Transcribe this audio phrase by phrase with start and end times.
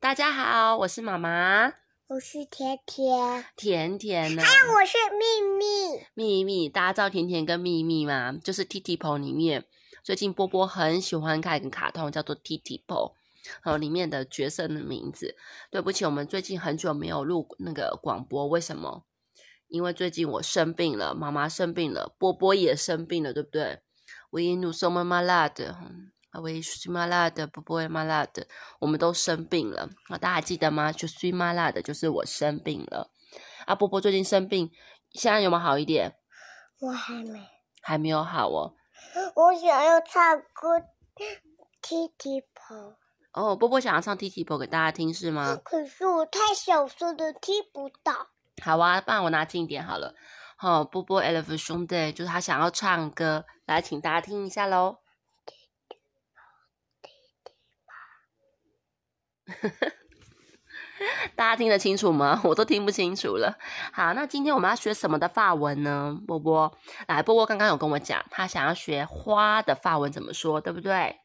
[0.00, 1.74] 大家好，我是妈妈，
[2.06, 4.42] 我是甜甜，甜甜呢？
[4.42, 6.70] 哎，我是秘密，秘密。
[6.70, 8.32] 大家知道甜甜跟秘密吗？
[8.42, 9.66] 就是 T T Po 里面，
[10.02, 13.12] 最近波波很喜欢看一个卡通，叫做 T T Po，
[13.62, 15.36] 呃，里面的角色的名字。
[15.70, 19.04] 对不起，我们最近很久没有录那个广播，为什么？
[19.68, 23.82] 因为最近我生病了，妈妈生病了，波波也生病了，对不对
[26.32, 28.44] malade，啊，We so malade，波波也 malade，
[28.78, 30.18] 我们都生病了啊！
[30.18, 30.92] 大家还记得吗？
[30.92, 33.10] 就 so malade，就是我生病了。
[33.66, 34.70] 啊，波波最近生病，
[35.12, 36.16] 现在有没有好一点？
[36.80, 37.46] 我还没，
[37.82, 38.74] 还没有好哦。
[39.34, 40.80] 我想要唱歌
[41.82, 42.94] ，T T Po。
[43.32, 45.56] 哦，波波想要唱 T T Po 给大家听是吗？
[45.64, 48.28] 可是我太小声的听不到。
[48.62, 50.14] 好啊，不然我拿近一点好了。
[50.56, 54.98] 好，波波 Elephant 兄弟就是他想要唱歌，来，请大家听一下喽。
[61.34, 62.40] 大家听得清楚吗？
[62.44, 63.58] 我都听不清楚了。
[63.92, 66.18] 好，那今天我们要学什么的法文呢？
[66.26, 66.76] 波波，
[67.08, 71.16] 来，波波刚刚有跟我讲，他想要学花的法文怎么说，对不对？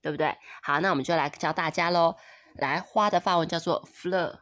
[0.00, 0.36] 对不对？
[0.62, 2.16] 好，那我们就来教大家喽。
[2.56, 4.38] 来，花的法文叫做 flower。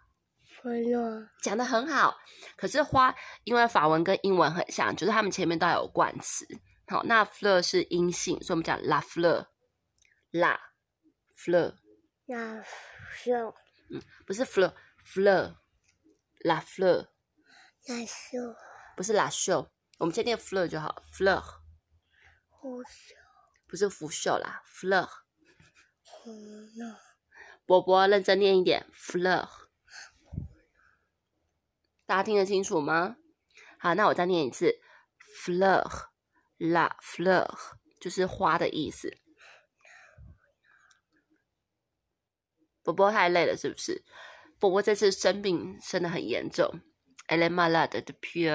[1.43, 2.17] 讲的很好，
[2.57, 6.47] 可是花因为法文跟英文很像，就是他们前面都有冠词。
[6.87, 10.57] 好，那 fleur 是阴性，所以我们讲 la fleur，la
[12.33, 12.65] fleur，la
[13.23, 13.55] fleur，
[13.91, 18.57] 嗯，不是 fleur，fleur，la fleur，la show，
[18.97, 21.43] 不是 la show，我们先念 fleur 就好，fleur，
[22.61, 23.15] 腐朽，
[23.67, 25.09] 不是腐朽啦，fleur，
[27.67, 29.49] 波波认真念一点，fleur。
[32.07, 33.17] 大家听得清楚吗？
[33.79, 34.81] 好，那我再念一次
[35.45, 37.49] ，fleur，la fleur，
[38.01, 39.19] 就是花的意思。
[42.93, 44.05] 波波太累了，是不是？
[44.59, 46.81] 波波这次生病，生的很严重。
[47.29, 48.49] Elle est malade depuis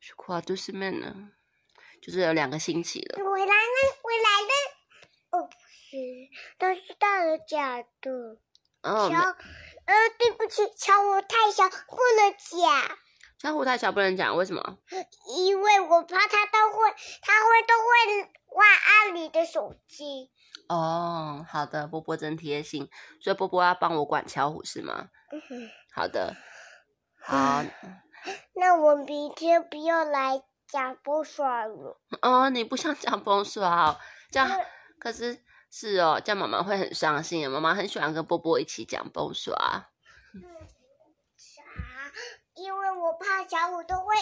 [0.00, 1.30] je crois deux semaines，
[2.00, 3.22] 就是有两个星期了。
[3.22, 3.50] 我来了，
[4.02, 4.52] 我来了。
[5.30, 5.96] 哦，不是，
[6.58, 8.10] 都是大的假的。
[8.82, 9.10] 哦。
[9.86, 12.98] 呃，对不起，小虎太小，不能讲。
[13.40, 14.78] 小虎太小不能讲，为什么？
[15.36, 16.90] 因为我怕他都会，
[17.22, 20.30] 他会都会玩阿里的手机。
[20.68, 25.08] 哦，好的，波波真贴心，所以波波要帮我管巧虎是吗？
[25.94, 26.34] 好的，
[27.22, 27.64] 好。
[28.54, 32.00] 那我明天不要来讲风耍了。
[32.20, 33.98] 哦，你不想讲风耍？
[34.30, 34.50] 这样
[34.98, 35.42] 可是。
[35.70, 37.50] 是哦，这样妈妈会很伤心。
[37.50, 39.54] 妈妈很喜欢跟波波一起讲波耍。
[39.54, 39.90] 啥？
[42.58, 44.14] 因为我怕小虎都会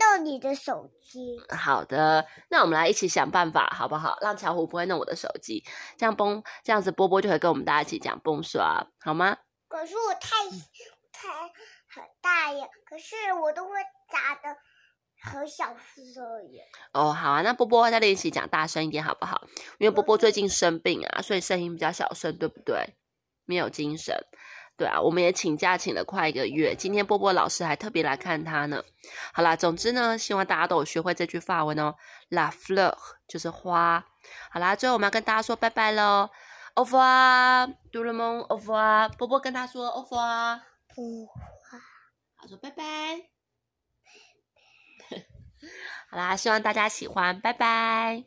[0.00, 1.38] 弄你的手机。
[1.54, 4.16] 好的，那我们来一起想办法，好不好？
[4.20, 5.62] 让巧虎不会弄我的手机，
[5.98, 9.36] 这样崩，这样子波波就会跟我们大家一起讲蹦刷，好吗？
[9.68, 10.48] 可是我太
[11.12, 11.28] 太
[11.88, 13.72] 很大呀，可是我都会
[14.10, 14.56] 打的。
[15.24, 16.64] 很小声耶。
[16.92, 19.40] 哦，好啊，那波波在练习讲大声一点，好不好？
[19.78, 22.96] 因为波波最近生病啊，所以声音比较小声，对不对？
[23.44, 24.16] 没有精神，
[24.76, 28.82] 对啊，我们也请假请了快一个月，今天波波老师还特别来看他呢。
[29.32, 31.94] 好啦，总之呢，希望大家都有学会这句法文哦
[32.30, 32.96] ，la fleur
[33.28, 34.04] 就是花。
[34.50, 36.30] 好啦，最后我们要跟大家说拜拜喽
[36.74, 40.60] ，au le monde，au revoir，波波跟他说 au revoir，
[42.36, 42.84] 好说拜拜。
[46.10, 48.24] 好啦，希望大家喜欢，拜拜。